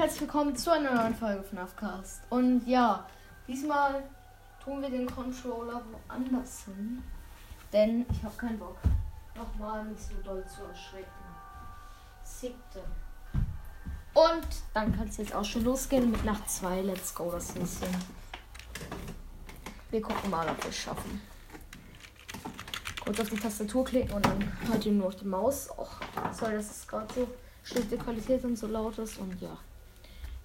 herzlich 0.00 0.22
willkommen 0.22 0.56
zu 0.56 0.72
einer 0.72 0.94
neuen 0.94 1.14
Folge 1.14 1.42
von 1.42 1.58
Afcast. 1.58 2.22
Und 2.30 2.66
ja, 2.66 3.06
diesmal 3.46 4.02
tun 4.64 4.80
wir 4.80 4.88
den 4.88 5.06
Controller 5.06 5.82
woanders 5.92 6.64
hin. 6.64 7.02
Denn 7.70 8.06
ich 8.10 8.24
habe 8.24 8.34
keinen 8.34 8.58
Bock, 8.58 8.78
nochmal 9.36 9.84
mich 9.84 10.00
so 10.00 10.14
doll 10.24 10.42
zu 10.46 10.64
erschrecken. 10.64 11.06
Siebte. 12.24 12.82
Und 14.14 14.46
dann 14.72 14.96
kann 14.96 15.06
es 15.06 15.18
jetzt 15.18 15.34
auch 15.34 15.44
schon 15.44 15.64
losgehen 15.64 16.10
mit 16.10 16.24
Nacht 16.24 16.48
2. 16.48 16.80
Let's 16.80 17.14
go, 17.14 17.30
das 17.30 17.52
bisschen. 17.52 17.94
Wir 19.90 20.00
gucken 20.00 20.30
mal, 20.30 20.48
ob 20.48 20.64
wir 20.64 20.70
es 20.70 20.78
schaffen. 20.78 21.20
Kurz 23.04 23.20
auf 23.20 23.28
die 23.28 23.36
Tastatur 23.36 23.84
klicken 23.84 24.14
und 24.14 24.24
dann 24.24 24.50
halt 24.66 24.86
nur 24.86 25.08
auf 25.08 25.16
die 25.16 25.26
Maus. 25.26 25.68
Och, 25.76 26.00
sorry, 26.32 26.54
das 26.54 26.70
ist 26.70 26.88
gerade 26.88 27.12
so 27.12 27.28
schlechte 27.62 27.98
Qualität 27.98 28.42
und 28.46 28.56
so 28.56 28.66
laut 28.66 28.96
ist. 28.96 29.18
Und 29.18 29.38
ja, 29.42 29.58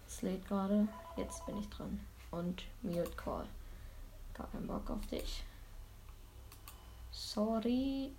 es 0.08 0.20
gerade. 0.48 0.88
Jetzt 1.18 1.46
bin 1.46 1.60
ich 1.60 1.70
dran. 1.70 2.00
Und 2.32 2.64
Mute 2.82 3.12
Call. 3.12 3.48
Gar 4.34 4.48
keinen 4.48 4.68
Bock 4.68 4.90
auf 4.90 5.06
dich. 5.08 5.44
Sorry. 7.12 8.12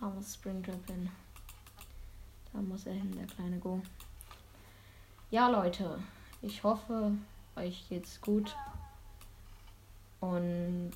Da 0.00 0.06
muss 0.06 0.34
Springtrap 0.34 0.86
hin. 0.86 1.10
Da 2.52 2.60
muss 2.60 2.86
er 2.86 2.92
hin, 2.92 3.12
der 3.16 3.26
kleine 3.26 3.58
Go. 3.58 3.80
Ja, 5.30 5.48
Leute. 5.48 5.98
Ich 6.42 6.62
hoffe, 6.62 7.12
euch 7.56 7.88
geht's 7.88 8.20
gut. 8.20 8.54
Und 10.20 10.94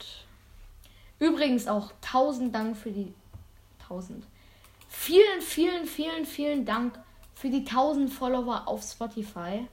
übrigens 1.18 1.66
auch 1.66 1.92
tausend 2.00 2.54
Dank 2.54 2.76
für 2.76 2.92
die 2.92 3.12
1000. 3.80 4.24
Vielen, 4.88 5.42
vielen, 5.42 5.86
vielen, 5.86 6.24
vielen 6.24 6.64
Dank 6.64 6.98
für 7.34 7.50
die 7.50 7.64
1000 7.66 8.12
Follower 8.12 8.66
auf 8.66 8.82
Spotify. 8.82 9.68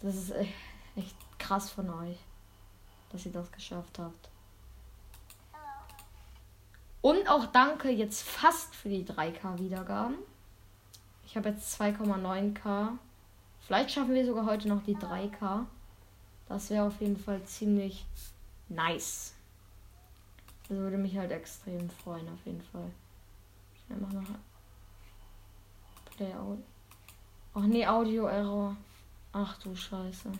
Das 0.00 0.16
ist 0.16 0.32
echt 0.96 1.16
krass 1.38 1.70
von 1.70 1.88
euch, 1.88 2.18
dass 3.10 3.24
ihr 3.24 3.32
das 3.32 3.50
geschafft 3.52 3.98
habt. 3.98 4.28
Und 7.00 7.28
auch 7.28 7.46
danke 7.46 7.90
jetzt 7.90 8.22
fast 8.22 8.74
für 8.74 8.88
die 8.88 9.04
3K 9.04 9.58
Wiedergaben. 9.58 10.16
Ich 11.24 11.36
habe 11.36 11.48
jetzt 11.48 11.80
2,9K. 11.80 12.90
Vielleicht 13.60 13.92
schaffen 13.92 14.14
wir 14.14 14.26
sogar 14.26 14.46
heute 14.46 14.68
noch 14.68 14.82
die 14.82 14.96
3K. 14.96 15.64
Das 16.48 16.70
wäre 16.70 16.84
auf 16.84 17.00
jeden 17.00 17.16
Fall 17.16 17.42
ziemlich 17.44 18.04
nice. 18.68 19.34
Das 20.68 20.76
würde 20.76 20.96
mich 20.96 21.16
halt 21.16 21.30
extrem 21.30 21.88
freuen, 21.90 22.28
auf 22.28 22.44
jeden 22.44 22.62
Fall. 22.62 22.90
Ich 23.92 24.00
mach 24.00 24.12
noch 24.12 24.22
Play 26.16 26.34
Audio. 26.34 26.64
Ach 27.54 27.62
nee, 27.62 27.86
Audio 27.86 28.26
Error. 28.26 28.76
Ach 29.32 29.58
du 29.58 29.74
Scheiße. 29.74 30.32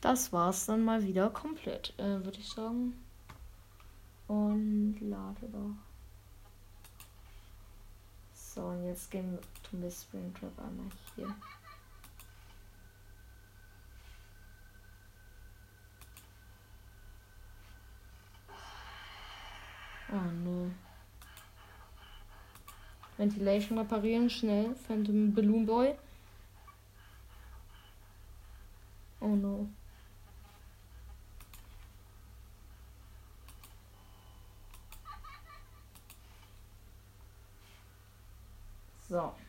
Das 0.00 0.32
war's 0.32 0.66
dann 0.66 0.84
mal 0.84 1.02
wieder 1.02 1.30
komplett, 1.30 1.94
äh, 1.98 2.24
würde 2.24 2.38
ich 2.38 2.48
sagen. 2.48 2.94
Und 4.26 4.98
lade 5.00 5.48
doch. 5.50 5.74
So, 8.34 8.62
und 8.66 8.84
jetzt 8.84 9.10
gehen 9.10 9.32
wir 9.32 9.40
zum 9.68 9.90
Springtrap 9.90 10.58
einmal 10.58 10.86
hier. 11.14 11.34
Oh 20.14 20.30
no. 20.44 20.70
Ventilation 23.18 23.78
reparieren, 23.78 24.30
schnell. 24.30 24.76
Phantom 24.86 25.32
Balloon 25.34 25.66
Boy. 25.66 25.96
Oh 29.20 29.34
no. 29.34 29.68
So. 39.08 39.43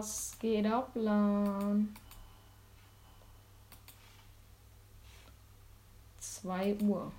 Was 0.00 0.34
geht 0.38 0.64
ab, 0.64 0.92
Lan? 0.94 1.94
2 6.18 6.76
Uhr. 6.76 7.12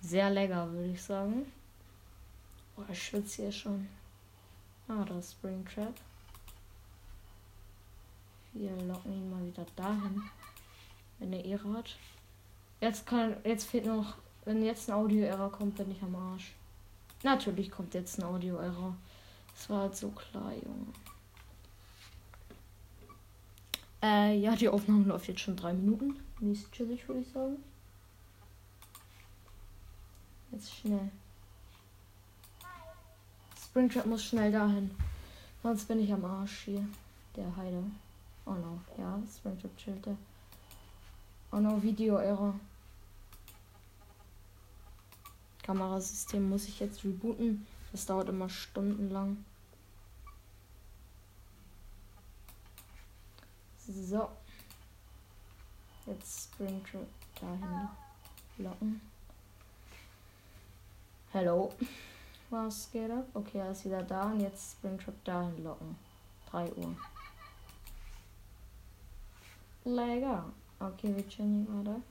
Sehr 0.00 0.30
lecker, 0.30 0.72
würde 0.72 0.92
ich 0.92 1.02
sagen. 1.02 1.52
Boah, 2.74 2.86
ich 2.90 3.02
schwitze 3.02 3.42
hier 3.42 3.52
schon. 3.52 3.86
Ah, 4.88 5.04
das 5.04 5.32
Springtrap. 5.32 5.92
Wir 8.54 8.74
locken 8.86 9.12
ihn 9.12 9.30
mal 9.30 9.44
wieder 9.44 9.66
dahin. 9.76 10.22
Wenn 11.18 11.34
er 11.34 11.44
Ehre 11.44 11.70
hat. 11.74 11.98
Jetzt 12.80 13.04
kann. 13.04 13.36
Jetzt 13.44 13.66
fehlt 13.66 13.84
noch. 13.84 14.14
Wenn 14.46 14.64
jetzt 14.64 14.88
ein 14.88 14.96
Audio-Error 14.96 15.52
kommt, 15.52 15.76
bin 15.76 15.90
ich 15.90 16.02
am 16.02 16.16
Arsch. 16.16 16.54
Natürlich 17.22 17.70
kommt 17.70 17.92
jetzt 17.92 18.18
ein 18.18 18.24
Audio-Error. 18.24 18.96
Das 19.54 19.70
war 19.70 19.82
halt 19.82 19.96
so 19.96 20.10
klar, 20.10 20.52
Junge. 20.52 20.92
Äh, 24.02 24.38
ja, 24.38 24.56
die 24.56 24.68
Aufnahme 24.68 25.04
läuft 25.04 25.28
jetzt 25.28 25.40
schon 25.40 25.56
drei 25.56 25.72
Minuten. 25.72 26.16
Nicht 26.40 26.72
chillig, 26.72 27.06
würde 27.06 27.20
ich 27.20 27.28
sagen. 27.28 27.56
Jetzt 30.50 30.74
schnell. 30.74 31.10
Springtrap 33.62 34.06
muss 34.06 34.24
schnell 34.24 34.50
dahin. 34.50 34.90
Sonst 35.62 35.86
bin 35.86 36.02
ich 36.02 36.12
am 36.12 36.24
Arsch 36.24 36.64
hier. 36.64 36.84
Der 37.36 37.56
Heide. 37.56 37.84
Oh 38.44 38.52
no. 38.52 38.80
Ja, 38.98 39.22
Springtrap 39.34 39.76
chillt 39.76 40.04
der. 40.04 40.16
Oh 41.52 41.58
no, 41.58 41.80
Video-Error. 41.80 42.58
Kamerasystem 45.62 46.48
muss 46.48 46.66
ich 46.66 46.80
jetzt 46.80 47.04
rebooten. 47.04 47.66
Das 47.92 48.06
dauert 48.06 48.30
immer 48.30 48.48
stundenlang. 48.48 49.44
So. 53.86 54.30
Jetzt 56.06 56.44
Springtrap 56.44 57.06
dahin 57.40 57.88
locken. 58.58 59.00
Hello. 61.32 61.72
Was 62.50 62.90
geht 62.90 63.10
ab? 63.10 63.26
Okay, 63.34 63.58
er 63.58 63.70
ist 63.70 63.84
wieder 63.84 64.02
da 64.02 64.24
und 64.24 64.40
jetzt 64.40 64.72
Springtrap 64.72 65.24
dahin 65.24 65.62
locken. 65.62 65.96
3 66.50 66.72
Uhr. 66.72 66.96
Lecker. 69.84 70.44
Okay, 70.80 71.14
wir 71.14 71.28
chillen 71.28 71.66
gerade. 71.66 72.02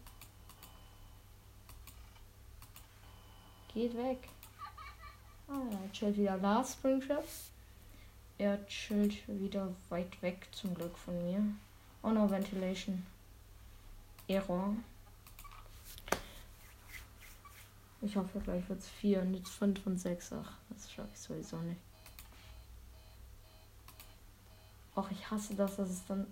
Geht 3.74 3.96
weg. 3.96 4.30
Ah, 5.48 5.62
er 5.72 5.92
chillt 5.92 6.18
wieder 6.18 6.38
da, 6.38 6.64
Springtrap. 6.64 7.26
Er 8.38 8.66
chillt 8.68 9.28
wieder 9.28 9.74
weit 9.90 10.22
weg, 10.22 10.48
zum 10.52 10.74
Glück 10.74 10.98
von 10.98 11.22
mir. 11.24 11.44
Oh 12.04 12.10
no, 12.10 12.30
Ventilation. 12.30 13.06
Error. 14.28 14.76
Ich 18.02 18.16
hoffe, 18.16 18.40
gleich 18.40 18.68
wird 18.68 18.80
es 18.80 18.90
4 18.90 19.22
und 19.22 19.36
jetzt 19.36 19.52
5 19.52 19.86
und 19.86 19.98
6. 20.00 20.34
Ach, 20.34 20.58
das 20.70 20.92
schaffe 20.92 21.10
ich 21.14 21.20
sowieso 21.20 21.58
nicht. 21.58 21.82
Ach, 24.96 25.10
ich 25.12 25.30
hasse 25.30 25.54
das, 25.56 25.76
dass 25.76 25.90
es 25.90 26.06
dann. 26.08 26.26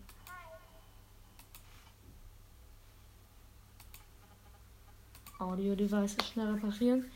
Audio-Devices 5.38 6.28
schnell 6.28 6.54
reparieren. 6.56 7.10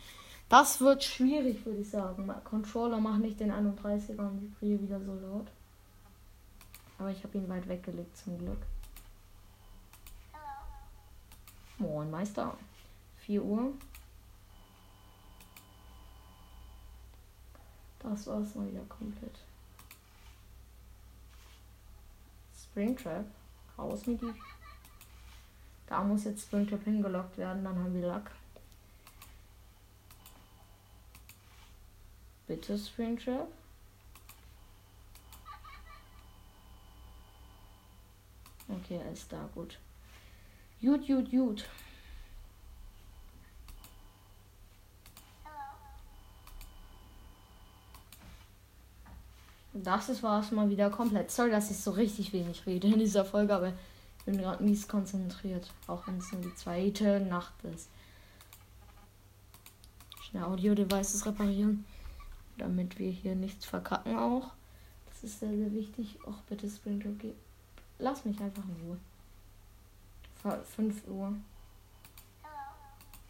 Das 0.53 0.79
wird 0.81 1.03
schwierig, 1.03 1.65
würde 1.65 1.79
ich 1.79 1.89
sagen. 1.89 2.31
Controller 2.43 2.99
macht 2.99 3.21
nicht 3.21 3.39
den 3.39 3.51
31er 3.51 4.19
und 4.19 4.55
vibriert 4.61 4.83
wieder 4.83 5.03
so 5.03 5.15
laut. 5.15 5.47
Aber 6.99 7.09
ich 7.09 7.23
habe 7.23 7.39
ihn 7.39 7.49
weit 7.49 7.67
weggelegt 7.67 8.15
zum 8.15 8.37
Glück. 8.37 8.59
Moin 11.79 12.11
Meister. 12.11 12.55
4 13.25 13.43
Uhr. 13.43 13.73
Das 17.97 18.27
war's 18.27 18.53
mal 18.53 18.67
wieder 18.67 18.85
komplett. 18.87 19.39
Springtrap. 22.55 23.25
Raus 23.75 24.05
mit 24.05 24.21
die. 24.21 24.31
Da 25.87 26.03
muss 26.03 26.25
jetzt 26.25 26.43
Springtrap 26.43 26.83
hingelockt 26.83 27.39
werden, 27.39 27.63
dann 27.63 27.75
haben 27.75 27.95
wir 27.95 28.05
Lack. 28.05 28.29
Bitte 32.53 32.77
Springtrap. 32.77 33.47
Okay, 38.69 39.01
alles 39.03 39.27
da, 39.27 39.49
gut. 39.55 39.79
Gut, 40.79 41.07
gut, 41.07 41.31
gut. 41.31 41.65
Das 49.73 50.09
ist 50.09 50.21
war 50.21 50.41
es 50.41 50.51
mal 50.51 50.69
wieder 50.69 50.91
komplett. 50.91 51.31
Sorry, 51.31 51.49
dass 51.49 51.71
ich 51.71 51.79
so 51.79 51.89
richtig 51.89 52.33
wenig 52.33 52.67
rede 52.67 52.87
in 52.87 52.99
dieser 52.99 53.25
Folge, 53.25 53.55
aber 53.55 53.69
ich 53.69 54.25
bin 54.25 54.37
gerade 54.37 54.63
mies 54.63 54.87
konzentriert. 54.87 55.73
Auch 55.87 56.05
wenn 56.05 56.19
es 56.19 56.31
nur 56.31 56.41
die 56.41 56.53
zweite 56.53 57.19
Nacht 57.19 57.55
ist. 57.63 57.89
Schnell 60.21 60.43
Audio-Devices 60.43 61.25
reparieren. 61.25 61.83
Damit 62.57 62.99
wir 62.99 63.09
hier 63.09 63.35
nichts 63.35 63.65
verkacken 63.65 64.17
auch. 64.17 64.51
Das 65.07 65.23
ist 65.23 65.39
sehr, 65.39 65.55
sehr 65.55 65.73
wichtig. 65.73 66.19
Och, 66.27 66.41
bitte 66.49 66.69
Springtrap, 66.69 67.19
geh. 67.19 67.33
Lass 67.99 68.25
mich 68.25 68.39
einfach 68.41 68.63
in 68.63 68.87
Ruhe. 68.87 68.97
5 70.75 71.07
Uhr. 71.07 71.33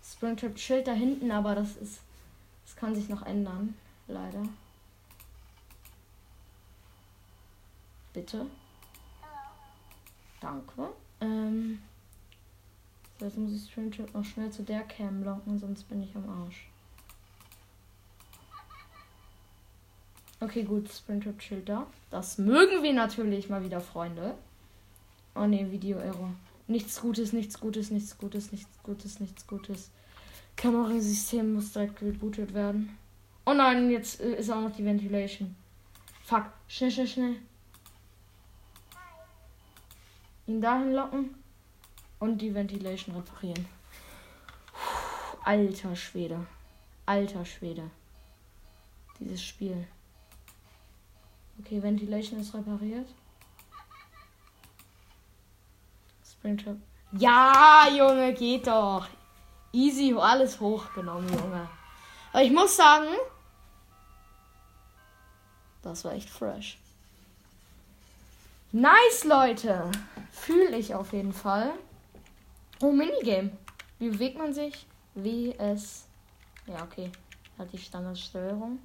Springtrap 0.04 0.56
chillt 0.56 0.88
da 0.88 0.94
hinten, 0.94 1.32
aber 1.32 1.56
das 1.56 1.78
ist. 1.78 2.02
Das 2.66 2.76
kann 2.76 2.96
sich 2.96 3.10
noch 3.10 3.22
ändern. 3.24 3.76
Leider. 4.08 4.44
Bitte. 8.14 8.48
Danke. 10.42 10.90
Ähm, 11.22 11.80
jetzt 13.20 13.38
muss 13.38 13.54
ich 13.54 13.70
Streamchat 13.70 14.14
noch 14.14 14.26
schnell 14.26 14.52
zu 14.52 14.64
der 14.64 14.84
Cam 14.84 15.24
locken, 15.24 15.58
sonst 15.58 15.84
bin 15.86 16.04
ich 16.04 16.16
am 16.16 16.30
Arsch. 16.30 16.68
Okay, 20.44 20.64
gut, 20.64 20.92
Springtrap 20.92 21.40
chillt 21.40 21.70
da. 21.70 21.88
Das 22.10 22.38
mögen 22.38 22.84
wir 22.84 22.94
natürlich 22.94 23.50
mal 23.50 23.64
wieder, 23.64 23.80
Freunde. 23.80 24.36
Oh 25.36 25.46
ne, 25.46 25.72
Video-Error. 25.72 26.34
Nichts 26.68 27.00
Gutes, 27.00 27.34
nichts 27.34 27.60
Gutes, 27.60 27.92
nichts 27.92 28.18
Gutes, 28.18 28.52
nichts 28.52 28.84
Gutes, 28.84 29.20
nichts 29.20 29.48
Gutes. 29.48 29.90
Kamerasystem 30.58 31.54
muss 31.54 31.72
direkt 31.72 32.02
rebootet 32.02 32.54
werden. 32.54 32.98
Oh 33.46 33.54
nein, 33.54 33.90
jetzt 33.90 34.20
äh, 34.20 34.36
ist 34.36 34.50
auch 34.50 34.62
noch 34.62 34.76
die 34.76 34.86
Ventilation. 34.86 35.56
Fuck. 36.26 36.46
Schnell, 36.68 36.92
schnell, 36.92 37.08
schnell 37.08 37.36
ihn 40.48 40.62
dahin 40.62 40.92
locken 40.94 41.36
und 42.20 42.42
die 42.42 42.54
Ventilation 42.54 43.16
reparieren. 43.16 43.66
Puh, 44.74 45.38
alter 45.44 45.96
Schwede. 45.96 46.46
Alter 47.06 47.46
Schwede. 47.46 47.90
Dieses 49.20 49.44
Spiel. 49.44 49.88
Okay, 51.60 51.82
Ventilation 51.82 52.40
ist 52.40 52.54
repariert. 52.54 53.08
Springtrap. 56.26 56.78
Ja, 57.14 57.88
Junge, 57.96 58.34
geht 58.34 58.68
doch. 58.68 59.08
Easy, 59.72 60.14
alles 60.18 60.60
hochgenommen, 60.60 61.30
Junge. 61.30 61.70
Aber 62.32 62.44
ich 62.44 62.52
muss 62.52 62.76
sagen, 62.76 63.08
das 65.84 66.04
war 66.04 66.14
echt 66.14 66.30
fresh. 66.30 66.78
Nice, 68.72 69.24
Leute. 69.26 69.92
Fühle 70.32 70.78
ich 70.78 70.96
auf 70.96 71.14
jeden 71.14 71.34
Fall. 71.34 71.74
Oh, 72.82 72.92
Minigame. 72.92 73.52
Wie 74.00 74.10
bewegt 74.10 74.38
man 74.38 74.54
sich? 74.54 74.88
Wie 75.14 75.54
es. 75.58 76.06
Ja, 76.66 76.84
okay. 76.84 77.12
Hat 77.58 77.72
die 77.72 77.78
Standardsteuerung. 77.78 78.80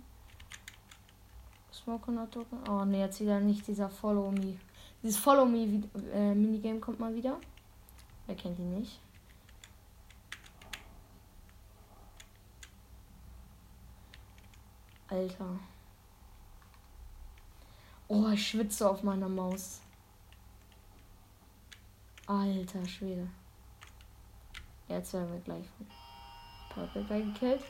Smoke 1.88 2.12
not 2.12 2.37
open. 2.37 2.58
Oh 2.69 2.85
ne, 2.85 2.99
jetzt 2.99 3.19
wieder 3.19 3.40
nicht 3.40 3.67
dieser 3.67 3.88
Follow 3.88 4.31
Me. 4.31 4.58
Dieses 5.02 5.17
Follow 5.17 5.46
Me 5.46 5.82
äh, 6.12 6.35
Minigame 6.35 6.81
kommt 6.81 7.00
mal 7.00 7.14
wieder. 7.14 7.40
Wer 8.26 8.37
kennt 8.37 8.58
ihn 8.58 8.75
nicht? 8.75 9.00
Alter. 15.08 15.58
Oh, 18.08 18.29
ich 18.35 18.46
schwitze 18.46 18.87
auf 18.87 19.02
meiner 19.02 19.31
Maus. 19.31 19.81
Alter 22.26 22.87
Schwede. 22.87 23.31
Jetzt 24.88 25.14
werden 25.14 25.32
wir 25.32 25.40
gleich 25.40 25.64
Purple 26.69 27.05
gekillt. 27.25 27.62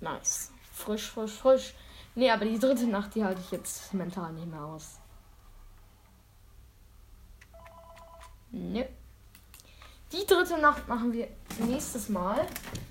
Nice. 0.00 0.50
Frisch, 0.72 1.10
frisch, 1.10 1.32
frisch. 1.32 1.74
Nee, 2.14 2.30
aber 2.30 2.44
die 2.44 2.58
dritte 2.58 2.86
Nacht, 2.86 3.14
die 3.14 3.24
halte 3.24 3.40
ich 3.40 3.50
jetzt 3.50 3.94
mental 3.94 4.32
nicht 4.32 4.46
mehr 4.46 4.62
aus. 4.62 4.98
Nö. 8.50 8.84
Die 10.12 10.26
dritte 10.26 10.58
Nacht 10.58 10.86
machen 10.88 11.10
wir 11.12 11.28
nächstes 11.66 12.10
Mal. 12.10 12.46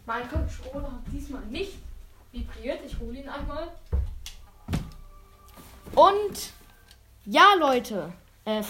Mein 0.07 0.27
Controller 0.27 0.91
hat 0.91 1.01
diesmal 1.11 1.45
nicht 1.45 1.77
vibriert. 2.31 2.79
Ich 2.83 2.97
hole 2.99 3.19
ihn 3.19 3.29
einmal. 3.29 3.71
Und 5.93 6.53
ja, 7.25 7.53
Leute. 7.59 8.11
Äh, 8.45 8.63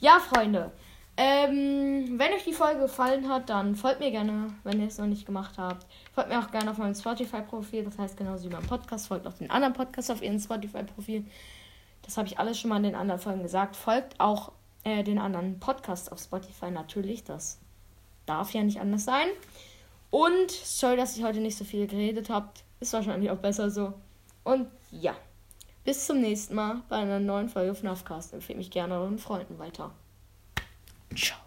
ja, 0.00 0.18
Freunde. 0.20 0.72
Ähm, 1.16 2.18
wenn 2.18 2.32
euch 2.32 2.44
die 2.44 2.52
Folge 2.52 2.80
gefallen 2.80 3.28
hat, 3.28 3.48
dann 3.48 3.76
folgt 3.76 4.00
mir 4.00 4.10
gerne, 4.10 4.52
wenn 4.64 4.80
ihr 4.80 4.88
es 4.88 4.98
noch 4.98 5.06
nicht 5.06 5.26
gemacht 5.26 5.58
habt. 5.58 5.86
Folgt 6.12 6.28
mir 6.28 6.40
auch 6.40 6.50
gerne 6.50 6.70
auf 6.70 6.78
meinem 6.78 6.94
Spotify-Profil. 6.94 7.84
Das 7.84 7.98
heißt, 7.98 8.16
genauso 8.16 8.46
wie 8.46 8.52
beim 8.52 8.66
Podcast, 8.66 9.06
folgt 9.06 9.26
auch 9.26 9.34
den 9.34 9.50
anderen 9.50 9.74
Podcasts 9.74 10.10
auf 10.10 10.22
ihren 10.22 10.40
Spotify-Profil. 10.40 11.24
Das 12.02 12.16
habe 12.16 12.26
ich 12.26 12.38
alles 12.38 12.58
schon 12.58 12.70
mal 12.70 12.78
in 12.78 12.82
den 12.82 12.94
anderen 12.96 13.20
Folgen 13.20 13.42
gesagt. 13.42 13.76
Folgt 13.76 14.18
auch 14.18 14.52
äh, 14.82 15.04
den 15.04 15.18
anderen 15.18 15.60
Podcasts 15.60 16.08
auf 16.08 16.18
Spotify 16.18 16.70
natürlich. 16.70 17.22
Das 17.22 17.60
darf 18.26 18.52
ja 18.52 18.62
nicht 18.64 18.80
anders 18.80 19.04
sein. 19.04 19.26
Und 20.10 20.50
sorry, 20.50 20.96
dass 20.96 21.16
ich 21.16 21.22
heute 21.22 21.40
nicht 21.40 21.56
so 21.56 21.64
viel 21.64 21.86
geredet 21.86 22.28
habe. 22.28 22.48
Ist 22.80 22.92
wahrscheinlich 22.92 23.30
auch 23.30 23.38
besser 23.38 23.70
so. 23.70 23.94
Und 24.42 24.66
ja. 24.90 25.14
Bis 25.84 26.06
zum 26.06 26.20
nächsten 26.20 26.54
Mal 26.54 26.82
bei 26.88 26.96
einer 26.96 27.20
neuen 27.20 27.48
Folge 27.48 27.74
von 27.74 27.88
Nafcast. 27.88 28.32
Empfehle 28.32 28.58
mich 28.58 28.70
gerne 28.70 28.94
euren 28.94 29.18
Freunden 29.18 29.58
weiter. 29.58 29.92
Ciao. 31.14 31.43